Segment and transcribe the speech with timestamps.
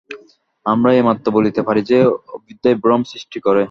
[0.65, 1.97] আমরা এই মাত্র বলিতে পারি যে,
[2.33, 3.59] অবিদ্যাই ভ্রম সৃষ্টি করে।